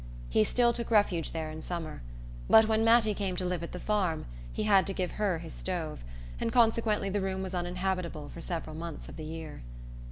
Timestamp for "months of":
8.75-9.15